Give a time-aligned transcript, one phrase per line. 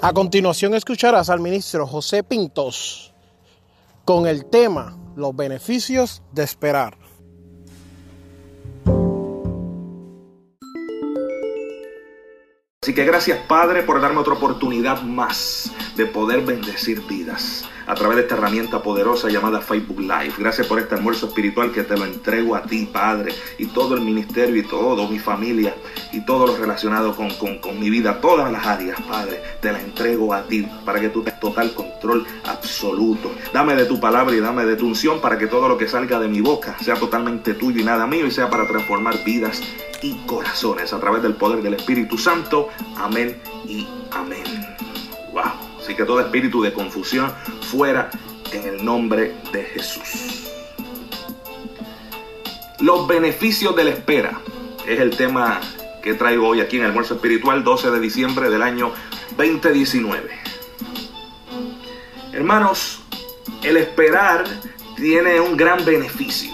[0.00, 3.12] A continuación escucharás al ministro José Pintos
[4.04, 6.96] con el tema Los beneficios de esperar.
[12.80, 18.16] Así que gracias Padre por darme otra oportunidad más de poder bendecir vidas a través
[18.16, 20.34] de esta herramienta poderosa llamada Facebook Live.
[20.38, 24.02] Gracias por este almuerzo espiritual que te lo entrego a ti, Padre, y todo el
[24.02, 25.74] ministerio y todo, mi familia
[26.12, 30.34] y todo lo relacionado con, con, mi vida, todas las áreas, Padre, te la entrego
[30.34, 33.30] a ti para que tú tengas total control absoluto.
[33.54, 36.20] Dame de tu palabra y dame de tu unción para que todo lo que salga
[36.20, 39.62] de mi boca sea totalmente tuyo y nada mío y sea para transformar vidas
[40.02, 42.68] y corazones a través del poder del Espíritu Santo.
[42.96, 44.44] Amén y amén.
[45.32, 45.68] Wow.
[45.88, 47.32] Así que todo espíritu de confusión
[47.68, 48.10] fuera
[48.52, 50.48] en el nombre de Jesús.
[52.80, 54.40] Los beneficios de la espera
[54.86, 55.60] es el tema
[56.02, 58.92] que traigo hoy aquí en el almuerzo espiritual 12 de diciembre del año
[59.36, 60.30] 2019.
[62.32, 63.00] Hermanos,
[63.62, 64.44] el esperar
[64.96, 66.52] tiene un gran beneficio.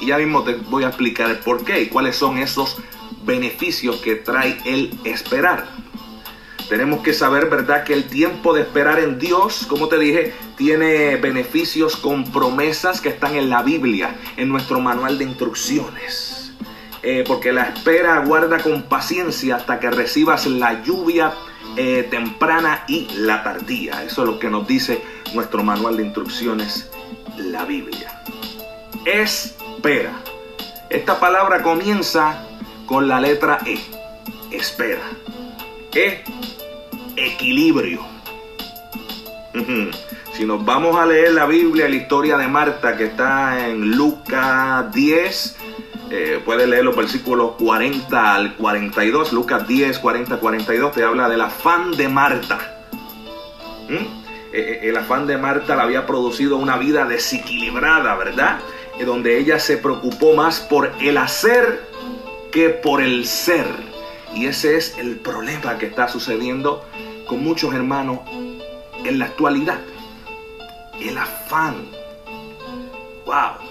[0.00, 2.76] Y ya mismo te voy a explicar el por qué y cuáles son esos
[3.24, 5.66] beneficios que trae el esperar.
[6.68, 11.16] Tenemos que saber, ¿verdad?, que el tiempo de esperar en Dios, como te dije, tiene
[11.16, 16.52] beneficios con promesas que están en la Biblia, en nuestro manual de instrucciones.
[17.02, 21.32] Eh, porque la espera aguarda con paciencia hasta que recibas la lluvia
[21.76, 24.02] eh, temprana y la tardía.
[24.04, 25.00] Eso es lo que nos dice
[25.32, 26.90] nuestro manual de instrucciones,
[27.36, 28.22] la Biblia.
[29.06, 30.12] Espera.
[30.90, 32.44] Esta palabra comienza
[32.84, 33.78] con la letra E.
[34.50, 35.02] Espera.
[35.94, 36.24] E
[37.26, 38.00] equilibrio.
[40.32, 44.92] Si nos vamos a leer la Biblia, la historia de Marta que está en Lucas
[44.94, 45.56] 10,
[46.10, 49.32] eh, puedes leer los versículos 40 al 42.
[49.32, 52.84] Lucas 10, 40, 42 te habla del afán de Marta.
[53.88, 53.94] ¿Mm?
[53.94, 54.06] Eh,
[54.52, 58.60] eh, el afán de Marta la había producido una vida desequilibrada, ¿verdad?
[59.04, 61.86] donde ella se preocupó más por el hacer
[62.50, 63.66] que por el ser.
[64.34, 66.84] Y ese es el problema que está sucediendo
[67.28, 68.18] con muchos hermanos
[69.04, 69.78] en la actualidad.
[71.00, 71.76] El afán.
[73.24, 73.68] Wow.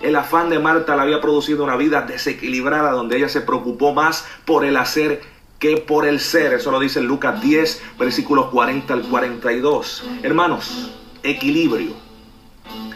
[0.00, 4.26] El afán de Marta le había producido una vida desequilibrada donde ella se preocupó más
[4.46, 5.20] por el hacer
[5.58, 6.54] que por el ser.
[6.54, 10.04] Eso lo dice Lucas 10, versículos 40 al 42.
[10.22, 10.92] Hermanos,
[11.22, 11.92] equilibrio.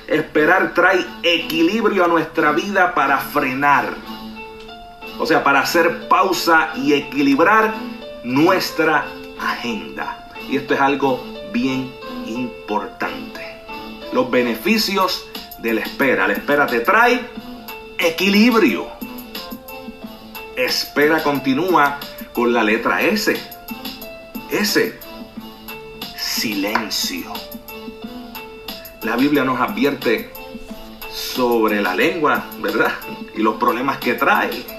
[0.09, 3.95] Esperar trae equilibrio a nuestra vida para frenar
[5.19, 7.75] o sea, para hacer pausa y equilibrar
[8.25, 9.07] nuestra
[9.41, 10.31] agenda.
[10.49, 11.93] Y esto es algo bien
[12.27, 13.63] importante.
[14.13, 15.27] Los beneficios
[15.59, 16.27] de la espera.
[16.27, 17.21] La espera te trae
[17.99, 18.89] equilibrio.
[20.57, 21.99] Espera continúa
[22.33, 23.37] con la letra S.
[24.51, 24.99] S.
[26.17, 27.33] Silencio.
[29.03, 30.33] La Biblia nos advierte
[31.11, 32.93] sobre la lengua, ¿verdad?
[33.35, 34.76] Y los problemas que trae.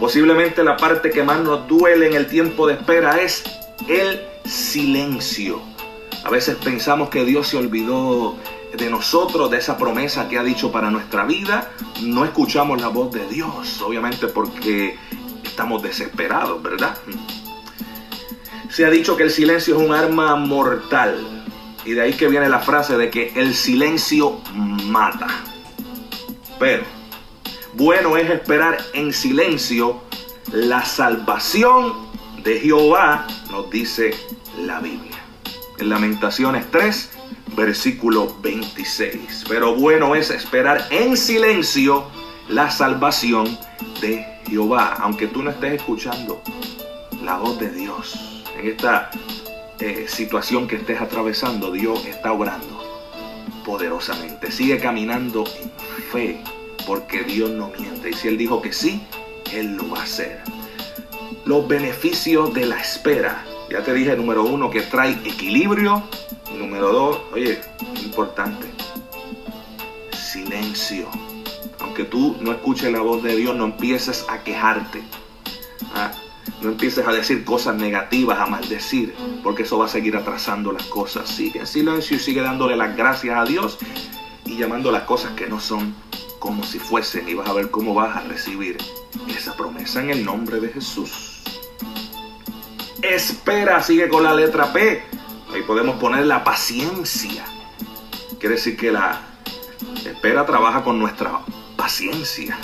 [0.00, 3.44] Posiblemente la parte que más nos duele en el tiempo de espera es
[3.88, 5.60] el silencio.
[6.24, 8.36] A veces pensamos que Dios se olvidó
[8.76, 11.70] de nosotros, de esa promesa que ha dicho para nuestra vida.
[12.02, 14.98] No escuchamos la voz de Dios, obviamente porque
[15.44, 16.96] estamos desesperados, ¿verdad?
[18.68, 21.16] Se ha dicho que el silencio es un arma mortal.
[21.86, 25.28] Y de ahí que viene la frase de que el silencio mata.
[26.58, 26.95] Pero
[27.76, 30.00] bueno es esperar en silencio
[30.50, 31.92] la salvación
[32.42, 34.14] de Jehová, nos dice
[34.58, 35.18] la Biblia.
[35.78, 37.10] En Lamentaciones 3,
[37.54, 39.44] versículo 26.
[39.46, 42.04] Pero bueno es esperar en silencio
[42.48, 43.58] la salvación
[44.00, 46.40] de Jehová, aunque tú no estés escuchando
[47.22, 48.42] la voz de Dios.
[48.58, 49.10] En esta
[49.80, 52.82] eh, situación que estés atravesando, Dios está obrando
[53.66, 54.50] poderosamente.
[54.50, 55.70] Sigue caminando en
[56.10, 56.55] fe
[56.86, 58.10] porque Dios no miente.
[58.10, 59.02] Y si Él dijo que sí,
[59.52, 60.40] Él lo va a hacer.
[61.44, 63.44] Los beneficios de la espera.
[63.70, 66.02] Ya te dije, número uno, que trae equilibrio.
[66.56, 67.60] número dos, oye,
[68.04, 68.66] importante,
[70.16, 71.08] silencio.
[71.80, 75.02] Aunque tú no escuches la voz de Dios, no empieces a quejarte.
[75.94, 76.12] ¿ah?
[76.62, 80.84] No empieces a decir cosas negativas, a maldecir, porque eso va a seguir atrasando las
[80.84, 81.28] cosas.
[81.28, 83.78] Sigue en silencio y sigue dándole las gracias a Dios
[84.44, 85.94] y llamando las cosas que no son
[86.38, 88.78] como si fuesen y vas a ver cómo vas a recibir
[89.28, 91.42] esa promesa en el nombre de Jesús.
[93.02, 95.02] Espera, sigue con la letra P.
[95.54, 97.44] Ahí podemos poner la paciencia.
[98.38, 99.20] Quiere decir que la
[100.04, 101.40] espera trabaja con nuestra
[101.76, 102.58] paciencia.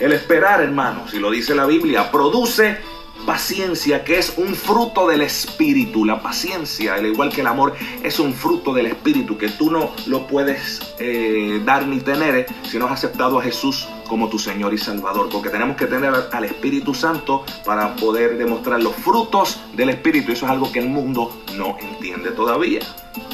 [0.00, 2.78] El esperar, hermanos, y lo dice la Biblia, produce
[3.24, 6.04] paciencia, que es un fruto del Espíritu.
[6.04, 9.92] La paciencia, al igual que el amor, es un fruto del Espíritu que tú no
[10.06, 14.38] lo puedes eh, dar ni tener eh, si no has aceptado a Jesús como tu
[14.38, 15.28] Señor y Salvador.
[15.30, 20.32] Porque tenemos que tener al Espíritu Santo para poder demostrar los frutos del Espíritu.
[20.32, 22.80] Eso es algo que el mundo no entiende todavía.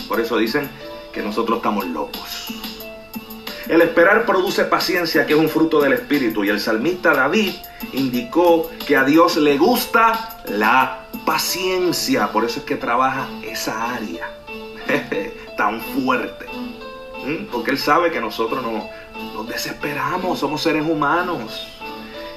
[0.09, 0.71] Por eso dicen
[1.13, 2.60] que nosotros estamos locos.
[3.71, 6.43] El esperar produce paciencia, que es un fruto del Espíritu.
[6.43, 7.53] Y el salmista David
[7.93, 12.33] indicó que a Dios le gusta la paciencia.
[12.33, 14.29] Por eso es que trabaja esa área
[15.57, 16.47] tan fuerte.
[17.25, 17.45] ¿Mm?
[17.53, 18.91] Porque Él sabe que nosotros no,
[19.35, 21.69] nos desesperamos, somos seres humanos.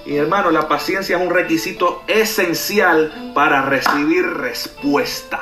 [0.06, 5.42] Y hermano, la paciencia es un requisito esencial para recibir respuesta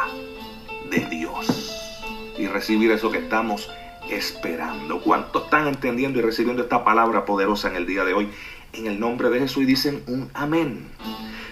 [0.89, 1.99] de Dios.
[2.37, 3.69] Y recibir eso que estamos
[4.11, 5.01] esperando.
[5.01, 8.29] ¿Cuántos están entendiendo y recibiendo esta palabra poderosa en el día de hoy?
[8.73, 10.87] En el nombre de Jesús y dicen un amén.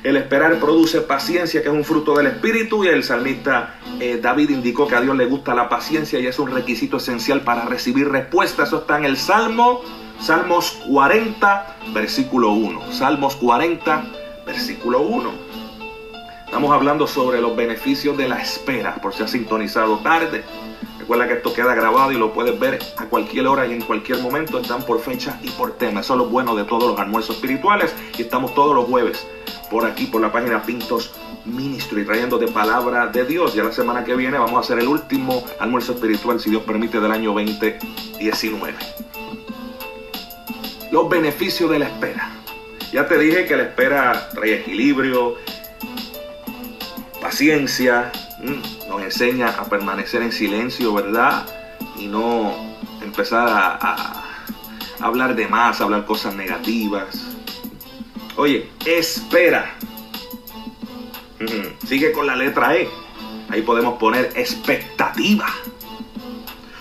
[0.03, 4.49] El esperar produce paciencia, que es un fruto del Espíritu, y el salmista eh, David
[4.51, 8.07] indicó que a Dios le gusta la paciencia y es un requisito esencial para recibir
[8.09, 8.63] respuesta.
[8.63, 9.81] Eso está en el Salmo,
[10.21, 12.93] Salmos 40, versículo 1.
[12.93, 14.05] Salmos 40,
[14.45, 15.31] versículo 1.
[16.45, 20.43] Estamos hablando sobre los beneficios de la espera, por si ha sintonizado tarde.
[21.09, 24.19] Recuerda que esto queda grabado y lo puedes ver a cualquier hora y en cualquier
[24.19, 24.59] momento.
[24.59, 26.01] Están por fecha y por tema.
[26.01, 27.95] Eso es lo bueno de todos los almuerzos espirituales.
[28.15, 29.25] Y estamos todos los jueves
[29.71, 31.15] por aquí, por la página Pintos
[31.45, 33.55] Ministry, trayendo de palabra de Dios.
[33.55, 36.99] Ya la semana que viene vamos a hacer el último almuerzo espiritual, si Dios permite,
[36.99, 38.77] del año 2019.
[40.91, 42.29] Los beneficios de la espera.
[42.93, 45.37] Ya te dije que la espera trae equilibrio,
[47.19, 48.11] paciencia,
[48.43, 48.78] nos
[49.09, 51.43] enseña a permanecer en silencio, ¿verdad?
[51.97, 52.53] Y no
[53.01, 54.23] empezar a,
[54.99, 57.25] hablar de más, hablar cosas negativas.
[58.35, 59.73] Oye, espera.
[61.87, 62.87] Sigue con la letra E.
[63.49, 65.47] Ahí podemos poner expectativa.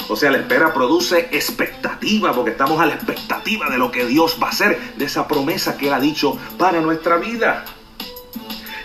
[0.09, 4.39] O sea, la espera produce expectativa porque estamos a la expectativa de lo que Dios
[4.43, 7.65] va a hacer, de esa promesa que Él ha dicho para nuestra vida.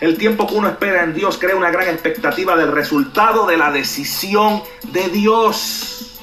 [0.03, 3.71] El tiempo que uno espera en Dios crea una gran expectativa del resultado de la
[3.71, 4.61] decisión
[4.91, 6.19] de Dios.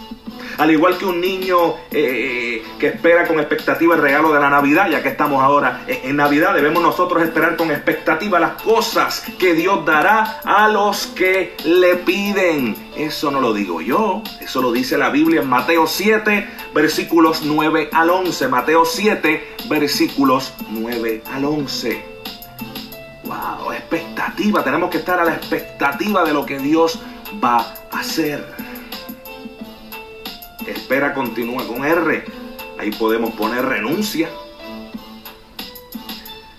[0.58, 4.90] Al igual que un niño eh, que espera con expectativa el regalo de la Navidad,
[4.90, 9.82] ya que estamos ahora en Navidad, debemos nosotros esperar con expectativa las cosas que Dios
[9.86, 12.76] dará a los que le piden.
[12.98, 17.88] Eso no lo digo yo, eso lo dice la Biblia en Mateo 7, versículos 9
[17.94, 18.48] al 11.
[18.48, 22.10] Mateo 7, versículos 9 al 11.
[24.64, 27.00] Tenemos que estar a la expectativa de lo que Dios
[27.42, 27.58] va
[27.90, 28.46] a hacer.
[30.66, 32.24] Espera continúa con R.
[32.78, 34.28] Ahí podemos poner renuncia.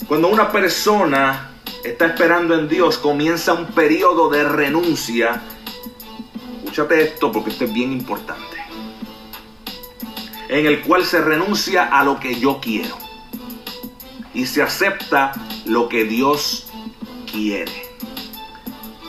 [0.07, 1.51] Cuando una persona
[1.83, 5.41] está esperando en Dios, comienza un periodo de renuncia.
[6.63, 8.57] Escúchate esto porque esto es bien importante.
[10.49, 12.97] En el cual se renuncia a lo que yo quiero.
[14.33, 15.33] Y se acepta
[15.65, 16.70] lo que Dios
[17.31, 17.71] quiere.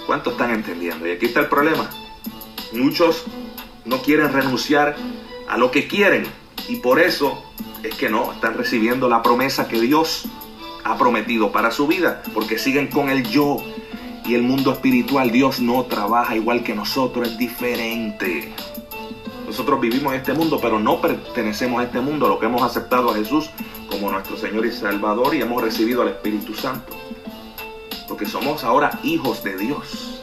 [0.06, 1.06] ¿Cuántos están entendiendo?
[1.06, 1.90] Y aquí está el problema.
[2.72, 3.24] Muchos
[3.84, 4.96] no quieren renunciar
[5.48, 6.26] a lo que quieren
[6.68, 7.42] y por eso
[7.82, 10.24] es que no están recibiendo la promesa que Dios
[10.84, 13.58] ha prometido para su vida, porque siguen con el yo
[14.24, 15.30] y el mundo espiritual.
[15.30, 18.52] Dios no trabaja igual que nosotros, es diferente.
[19.46, 23.10] Nosotros vivimos en este mundo, pero no pertenecemos a este mundo, lo que hemos aceptado
[23.10, 23.50] a Jesús
[23.90, 26.96] como nuestro Señor y Salvador y hemos recibido al Espíritu Santo.
[28.12, 30.20] Porque somos ahora hijos de Dios.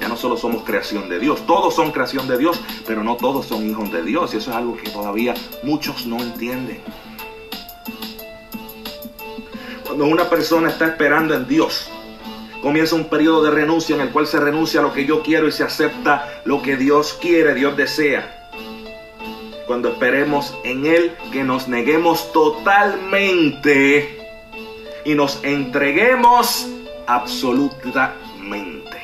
[0.00, 3.46] Ya no solo somos creación de Dios, todos son creación de Dios, pero no todos
[3.46, 4.34] son hijos de Dios.
[4.34, 5.32] Y eso es algo que todavía
[5.62, 6.80] muchos no entienden.
[9.84, 11.88] Cuando una persona está esperando en Dios,
[12.60, 15.46] comienza un periodo de renuncia en el cual se renuncia a lo que yo quiero
[15.46, 18.32] y se acepta lo que Dios quiere, Dios desea
[19.68, 24.16] cuando esperemos en Él, que nos neguemos totalmente
[25.04, 26.68] y nos entreguemos
[27.06, 28.96] absolutamente.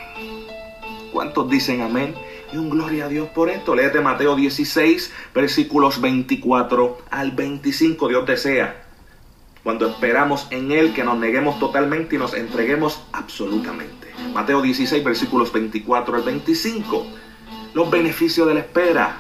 [1.13, 2.15] ¿Cuántos dicen amén?
[2.53, 3.75] Y un gloria a Dios por esto.
[3.75, 8.09] Léete Mateo 16, versículos 24 al 25.
[8.09, 8.83] Dios desea
[9.63, 14.09] cuando esperamos en Él que nos neguemos totalmente y nos entreguemos absolutamente.
[14.35, 17.07] Mateo 16, versículos 24 al 25.
[17.75, 19.17] Los beneficios de la espera.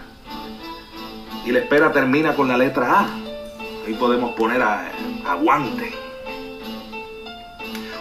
[1.44, 3.06] Y la espera termina con la letra A.
[3.86, 4.92] Ahí podemos poner a,
[5.26, 5.92] aguante.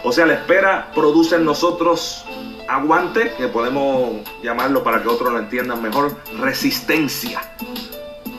[0.04, 2.24] O sea, la espera produce en nosotros
[2.68, 7.40] aguante, que podemos llamarlo para que otros lo entiendan mejor, resistencia.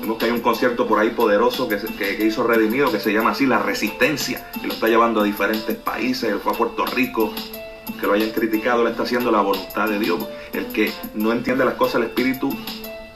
[0.01, 1.77] Vemos que hay un concierto por ahí poderoso que,
[2.25, 6.29] hizo Redimido que se llama así La Resistencia y lo está llevando a diferentes países.
[6.29, 7.33] Él fue a Puerto Rico,
[8.01, 10.19] que lo hayan criticado, le está haciendo la voluntad de Dios.
[10.51, 12.49] El que no entiende las cosas del Espíritu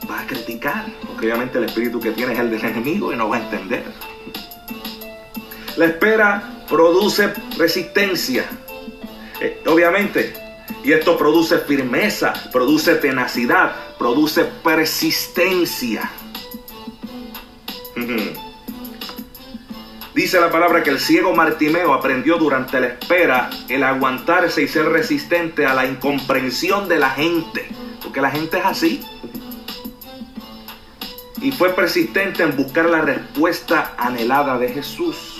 [0.09, 3.27] va a criticar, porque obviamente el Espíritu que tiene es el del enemigo y no
[3.27, 3.83] va a entender.
[5.75, 8.45] La espera produce resistencia.
[9.39, 10.33] Eh, obviamente,
[10.83, 16.09] y esto produce firmeza, produce tenacidad, produce persistencia.
[20.13, 24.85] Dice la palabra que el ciego Martimeo aprendió durante la espera el aguantarse y ser
[24.85, 27.67] resistente a la incomprensión de la gente.
[28.01, 29.01] Porque la gente es así.
[31.39, 35.36] Y fue persistente en buscar la respuesta anhelada de Jesús.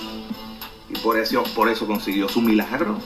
[1.03, 2.97] Por eso, por eso consiguió su milagro.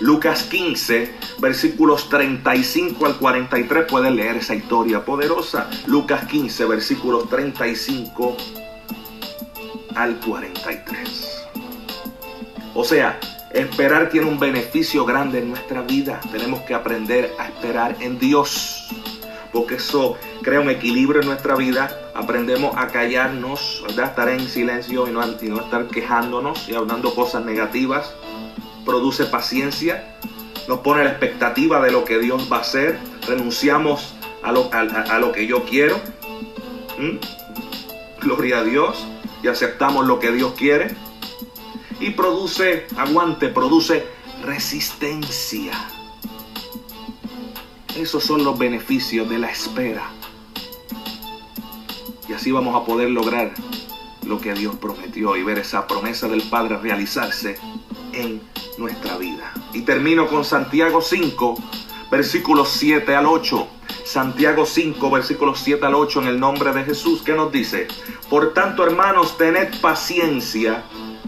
[0.00, 5.70] Lucas 15, versículos 35 al 43, puede leer esa historia poderosa.
[5.86, 8.36] Lucas 15, versículos 35
[9.94, 11.46] al 43.
[12.74, 13.20] O sea,
[13.52, 16.20] esperar tiene un beneficio grande en nuestra vida.
[16.32, 18.88] Tenemos que aprender a esperar en Dios.
[19.54, 22.10] Porque eso crea un equilibrio en nuestra vida.
[22.12, 24.06] Aprendemos a callarnos, ¿verdad?
[24.06, 28.12] estar en silencio y no, y no estar quejándonos y hablando cosas negativas.
[28.84, 30.18] Produce paciencia.
[30.66, 32.98] Nos pone la expectativa de lo que Dios va a hacer.
[33.28, 36.00] Renunciamos a lo, a, lo que yo quiero.
[38.20, 39.06] Gloria a Dios
[39.40, 40.96] y aceptamos lo que Dios quiere.
[42.00, 44.04] Y produce aguante, produce
[44.42, 45.93] resistencia.
[47.96, 50.10] Esos son los beneficios de la espera.
[52.28, 53.54] Y así vamos a poder lograr
[54.26, 57.56] lo que Dios prometió y ver esa promesa del Padre realizarse
[58.12, 58.42] en
[58.78, 59.52] nuestra vida.
[59.72, 61.54] Y termino con Santiago 5,
[62.10, 63.68] versículos 7 al 8.
[64.04, 67.86] Santiago 5, versículos 7 al 8, en el nombre de Jesús, que nos dice,
[68.28, 70.82] por tanto hermanos, tened paciencia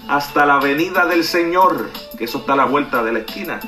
[0.08, 3.61] hasta la venida del Señor, que eso está a la vuelta de la esquina.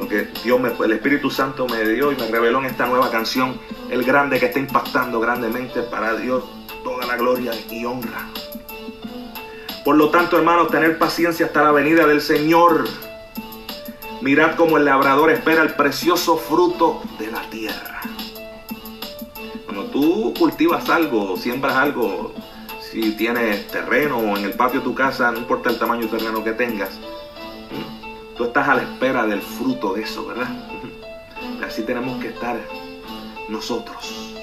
[0.00, 3.10] Lo que Dios, me, el Espíritu Santo me dio y me reveló en esta nueva
[3.10, 6.42] canción, el grande que está impactando grandemente para Dios
[6.82, 8.26] toda la gloria y honra.
[9.84, 12.88] Por lo tanto, hermanos, tener paciencia hasta la venida del Señor.
[14.20, 18.00] Mirad cómo el labrador espera el precioso fruto de la tierra
[19.90, 22.32] tú cultivas algo, siembras algo,
[22.80, 26.18] si tienes terreno o en el patio de tu casa, no importa el tamaño del
[26.18, 26.98] terreno que tengas,
[28.40, 30.48] tú estás a la espera del fruto de eso, ¿verdad?
[31.62, 32.58] Así tenemos que estar
[33.50, 34.34] nosotros,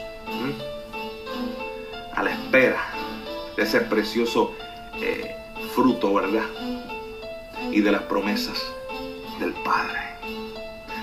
[2.14, 2.78] a la espera
[3.56, 4.54] de ese precioso
[5.02, 5.36] eh,
[5.74, 6.44] fruto, ¿verdad?
[7.72, 8.72] Y de las promesas
[9.40, 10.00] del Padre.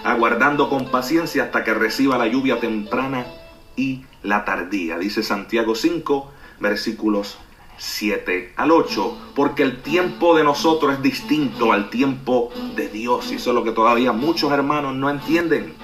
[0.04, 3.26] Aguardando con paciencia hasta que reciba la lluvia temprana
[3.74, 4.98] y la tardía.
[4.98, 7.38] Dice Santiago 5, versículos
[7.78, 13.30] 7 al 8, porque el tiempo de nosotros es distinto al tiempo de Dios.
[13.32, 15.74] Y eso es lo que todavía muchos hermanos no entienden.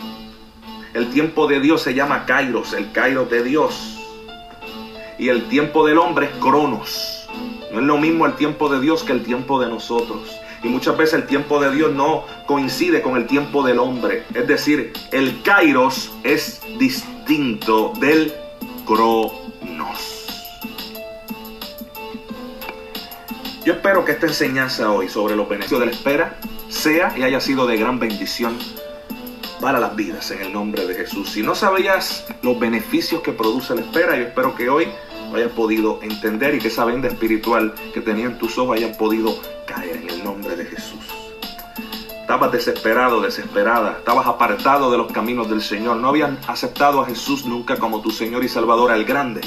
[0.94, 3.98] El tiempo de Dios se llama Kairos, el Kairos de Dios.
[5.18, 7.28] Y el tiempo del hombre es Cronos.
[7.72, 10.36] No es lo mismo el tiempo de Dios que el tiempo de nosotros.
[10.62, 14.24] Y muchas veces el tiempo de Dios no coincide con el tiempo del hombre.
[14.34, 18.32] Es decir, el Kairos es distinto del
[18.84, 20.19] Cronos.
[23.64, 26.38] Yo espero que esta enseñanza hoy sobre los beneficios de la espera
[26.70, 28.56] sea y haya sido de gran bendición
[29.60, 31.28] para las vidas en el nombre de Jesús.
[31.28, 34.88] Si no sabías los beneficios que produce la espera, yo espero que hoy
[35.34, 39.38] hayas podido entender y que esa venda espiritual que tenía en tus ojos hayan podido
[39.66, 41.04] caer en el nombre de Jesús.
[42.22, 47.44] Estabas desesperado, desesperada, estabas apartado de los caminos del Señor, no habían aceptado a Jesús
[47.44, 49.42] nunca como tu Señor y Salvador al grande.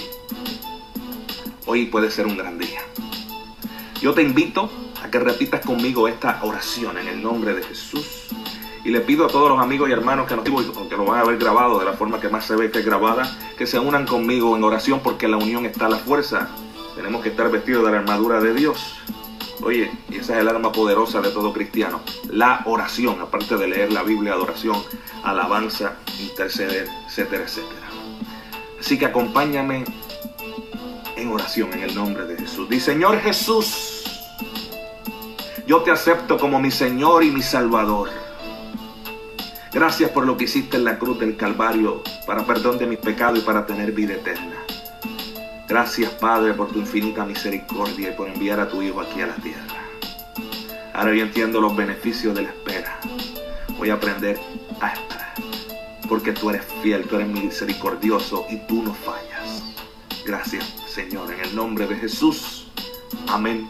[1.66, 2.82] Hoy puede ser un gran día.
[4.04, 4.70] Yo te invito
[5.02, 8.28] a que repitas conmigo esta oración en el nombre de Jesús.
[8.84, 11.24] Y le pido a todos los amigos y hermanos que nos que lo van a
[11.24, 14.06] ver grabado de la forma que más se ve que es grabada, que se unan
[14.06, 16.50] conmigo en oración porque la unión está la fuerza.
[16.98, 18.98] Tenemos que estar vestidos de la armadura de Dios.
[19.62, 22.02] Oye, y esa es el arma poderosa de todo cristiano.
[22.30, 24.84] La oración, aparte de leer la Biblia, adoración,
[25.24, 27.88] alabanza, interceder, etcétera, etcétera.
[28.78, 29.86] Así que acompáñame
[31.16, 32.68] en oración en el nombre de Jesús.
[32.68, 33.93] Di Señor Jesús,
[35.66, 38.10] Yo te acepto como mi Señor y mi Salvador.
[39.72, 43.40] Gracias por lo que hiciste en la cruz del Calvario para perdón de mis pecados
[43.40, 44.58] y para tener vida eterna.
[45.68, 49.36] Gracias Padre por tu infinita misericordia y por enviar a tu Hijo aquí a la
[49.36, 49.84] tierra.
[50.94, 53.00] Ahora yo entiendo los beneficios de la espera.
[53.78, 54.38] Voy a aprender
[54.82, 55.34] a esperar.
[56.10, 59.64] Porque tú eres fiel, tú eres misericordioso y tú no fallas.
[60.26, 62.68] Gracias Señor, en el nombre de Jesús.
[63.30, 63.70] Amén.